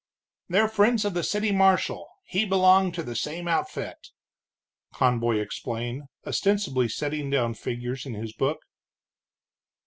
[0.49, 4.07] "They're friends of the city marshal; he belonged to the same outfit,"
[4.95, 8.57] Conboy explained, ostensibly setting down figures in his book.